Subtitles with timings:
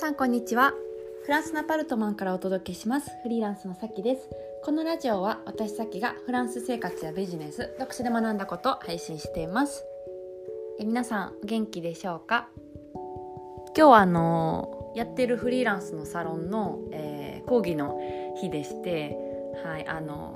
[0.00, 0.72] さんこんにちは。
[1.24, 3.10] フランスのパルトマンからお届けします。
[3.22, 4.30] フリーランスのさきです。
[4.64, 9.84] このラジオは私さきがフランス生活やビジネス読書で学んだことを配信しています。
[10.78, 12.48] え皆さん元気でしょうか？
[13.76, 18.00] 今日はあのやってるフリーランスのサロンの、えー、講義の
[18.40, 19.18] 日でして
[19.62, 20.34] はいあの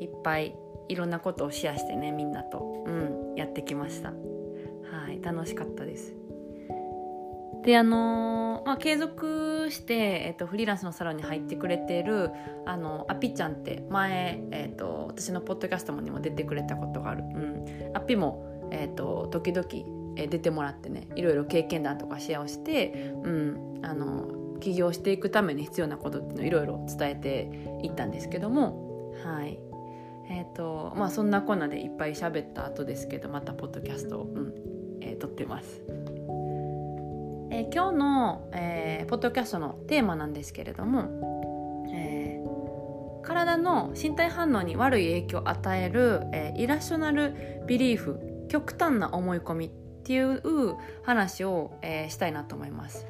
[0.00, 0.56] いっぱい
[0.88, 4.08] いろんなことをシェアしてねみんなと、うん、やってきました。
[4.08, 4.14] は
[5.12, 6.14] い楽しかったです。
[7.62, 9.94] であのー、まあ、継続して、
[10.26, 12.32] えーと、フリーランスのサロンに入ってくれている
[12.66, 19.68] あのアピちゃんって前、えーと、私のポッドキャストにも出てくれたことがある、うん、アピも、えーと、時々
[20.16, 29.12] 出てもらってねいろいろ経験談とかシェアをして、うん、あの起業していくために必要なことっていうのをいろいろ伝えていったんですけども。
[29.24, 29.58] はい。
[30.28, 34.54] えーとまあ、そんなこんなでいっぱい喋った後ですけどまたポッドキャストを、うん
[35.00, 35.82] えー、撮ってます。
[37.50, 47.34] えー、今日の、えー、ポッドキャストのテーマなんですけれども、えー、体の身体反応に悪い影響を与える、えー、イラショナル
[47.66, 49.70] ビリーフ極端な思い込みっ
[50.04, 53.06] ていう話を、えー、したいなと思います。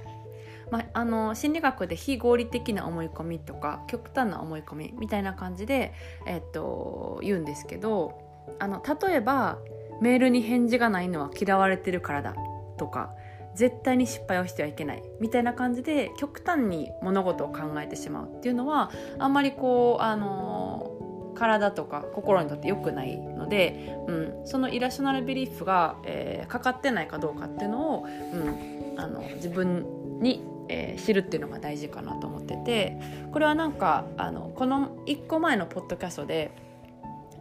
[0.71, 5.93] まあ、あの心理学で非合理的な思い込みとか極端な思い込みみたいな感じで、
[6.27, 8.19] えっと、言うんですけど
[8.59, 9.59] あの例えば
[10.01, 12.35] メールに返事がないのは嫌われてるからだ
[12.79, 13.15] とか
[13.57, 15.03] 絶対に失敗をしてはいけない。
[15.21, 20.93] みたいな感じで極端に物事を考えてしまうっていうのはあんまりこうあの
[21.37, 29.87] 体とか心にとって良くないので、うん、そのイラショナルビリーフが、えー、かかってないかどうかっていうのを、うん、あの自分
[30.21, 32.99] に、えー、知るっていうのが大事かなと思ってて
[33.33, 36.51] これはなんかあのこの1個前のポッドキャストで、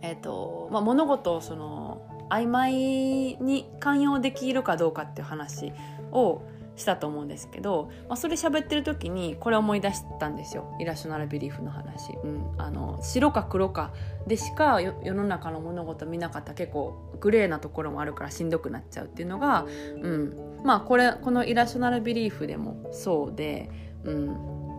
[0.02, 5.72] えーとまあ、物事をその曖昧に寛容できるかどうかっていう話
[6.12, 6.42] を
[6.76, 10.76] したと思うんですけど、まあ、それ喋ってる時にこれ思い出したんですよ。
[10.80, 13.94] イラショナルビリーフの話、うん、あの白か黒か
[14.28, 19.66] でしか世の中の物事見なかった結構グレーなところもあるからしんどくなっちゃうっていうのが、
[20.02, 23.70] うん、まあこれこのイラショナルビリーフでもそうで、
[24.04, 24.28] うん、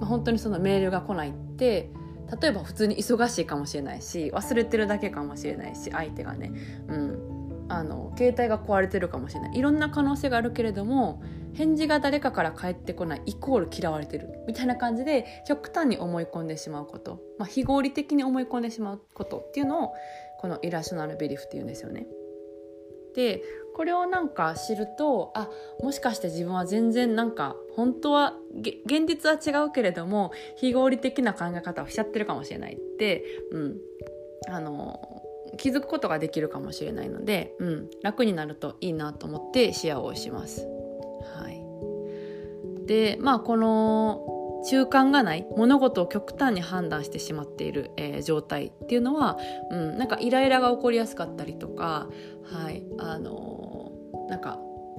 [0.01, 1.91] 本当にそのメールが来ないって
[2.41, 6.53] 例えば普通に忙しいかもしれないし忘れてるだけかもしれないし相手がね、
[6.89, 7.36] うん、
[7.69, 9.59] あの携帯が壊れてるかもしれない。
[9.59, 11.23] いろんな可能性があるけれども
[11.55, 19.95] 返事が誰かから返ってこないイコール嫌われてるみたいな感じで極端に思い込んでしまうこと、まあ、非合理的に思い込んでしまうことっていうのを
[20.39, 22.07] このイラショナルビリフっていうんですよね。
[23.15, 23.43] で
[23.75, 25.49] これをなんか知るとあ
[25.83, 28.35] もしかして自分は全然なんか本当は
[28.85, 33.77] 現実は違うけれども非合理的な考え方をしちゃってるかもしれないって、うん、
[34.49, 35.16] あの
[35.57, 40.67] 気づくことができるかもしれないので、うん、楽になるといいなと思ってシェアをします。
[41.41, 44.27] はい、でまあこの
[44.69, 49.39] 中間がない物事を極端に判断してしまっている、えー、状態っていうのは、
[49.71, 52.09] うん、なんかイライラが起こりやすかったりとか、
[52.45, 54.59] はいあのー、なんか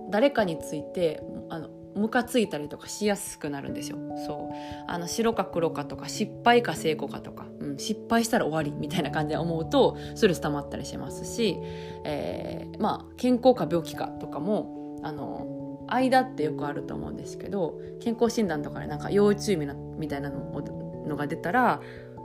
[0.10, 3.98] 誰かについてあのムカついたりとかしやすくなるんですよ。
[4.26, 4.56] そう
[4.88, 7.48] あの白か黒かとか失敗か成功かとか、
[7.78, 11.58] 失敗したら終わりみたいな感じで思うとストレス溜まったりしますし、
[12.04, 21.82] えー、まあ健康か病気かとかもあの間ってよくあると思うんですけど健康診断とかでなんか要注意みたいなのが出たら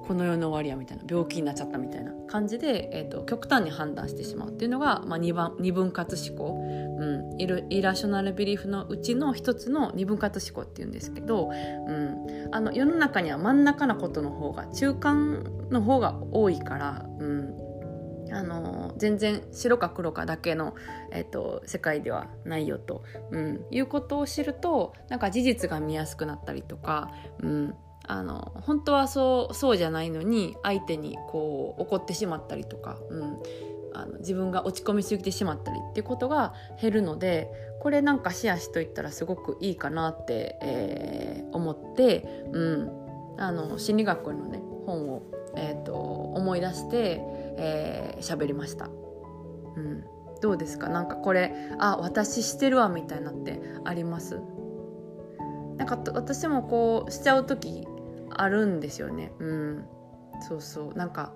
[0.06, 17.56] この世の終わりやみたいな病気になっちゃったみたいな感じで、えーと、極端に判断してしまうっていうのが、まあ、二番二分割思考、うん、イルイラショナルビリーフのうちの一つの二分割思考っていうんですけど、うん、あの世の中には真ん中のことの方が中間の方が多いから、うん、
[18.32, 20.74] あの全然白か黒かだけの、
[21.12, 27.10] えーと、世界ではないよと、うん、いうことを知るとなんか事実が見やすくなったりとか、
[27.40, 27.74] うん、
[28.08, 33.38] あの本当はそうそうじゃないのに相手にこう怒ってしまったりとか、うん、
[33.94, 37.48] あの自分が落ち込みすぎてしまったりっていうことが減るので
[37.80, 42.90] これなんかシェアしといったらすごくいいかなって、えー、思って、うん、
[43.38, 45.22] あの心理学のね本を、
[45.56, 47.24] えーと、思い出して喋、
[47.58, 48.86] えー、りました。
[48.86, 50.04] うん、
[50.40, 50.88] どうですか？
[50.88, 54.40] なんかこれあ私してるわみたいなってあります？
[55.76, 57.88] なんか私もこうしちゃう時
[58.40, 59.32] あるんですよね。
[59.38, 59.84] うん。
[60.48, 60.94] そうそう。
[60.94, 61.32] なんか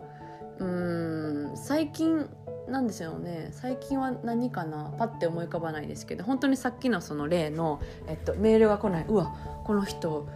[0.59, 1.53] うん。
[1.55, 2.29] 最近
[2.69, 3.51] なんですよね。
[3.53, 4.93] 最近は何かな？
[4.99, 9.05] パッて思い浮かばないですけど本当にさっきのその例の、えっと、メールが来ない。
[9.07, 9.35] うわ
[9.65, 10.29] この人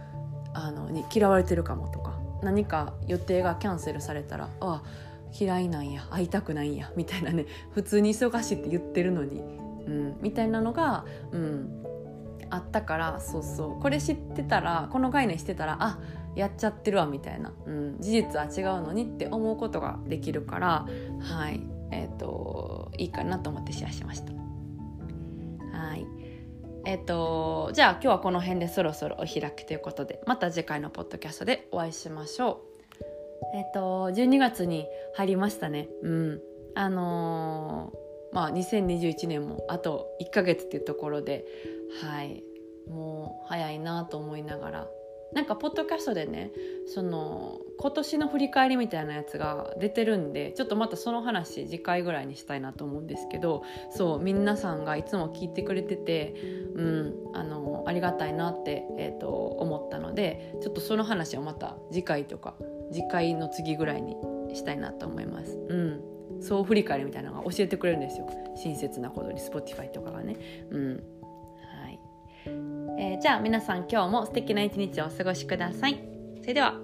[0.53, 2.19] あのに嫌われてるかもとか。
[2.43, 4.81] 何か予定がキャンセルされたらあ
[5.39, 7.45] 嫌いなんや会いたくないんやみたいなね。
[7.71, 9.43] 普通に忙しいって言ってるのに、う
[9.91, 11.85] ん、みたいなのが、うん、
[12.49, 13.79] あったからそうそう。
[13.79, 15.99] これ知ってたらこの概念してたらあ
[16.35, 20.87] やっちゃってるわみたいな、うん、事実は違うのにって思うことができるから
[21.19, 21.61] はい。
[21.91, 24.31] えっ、ー、といいかなと思ってシェアしました。
[25.77, 26.05] はい。
[26.85, 32.63] えっ、ー、とじゃあ今日はこの辺でそろそろお開きということでまた次回のポッドキャストでお会いしましょ
[33.53, 33.57] う。
[33.57, 35.89] えっ、ー、と12月に入りましたね。
[36.01, 36.41] うん。
[36.75, 37.91] あの
[38.31, 41.45] まあ2021年もあと1ヶ月っていうところで
[42.01, 42.43] はい。
[42.87, 44.87] もう早いなと思いながら
[45.33, 46.51] なんかポッドキャストでね
[46.87, 56.35] その今年の振り返りみたいなやつが出てるんでちょっとまたその話次回ぐらいにしたいなと思うんですけどそう皆さんがいつも聞いてくれてて、
[56.75, 62.55] うん、あのありがたいなって、えーと、思ったのでちょっとその話をまた次回とか
[62.91, 64.15] 次回の次ぐらいに
[64.53, 65.57] したいなと思います。
[65.69, 66.01] うん
[66.41, 70.37] 総振り返りみたいなのが教えてくれるんですよ親切なことに Spotify とかがね。
[70.71, 71.03] うん
[72.45, 76.03] えー、じゃあ皆さん今日も素敵な一日をお過ごしください。
[76.41, 76.79] それでは